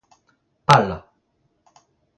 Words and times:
pal 0.67 0.89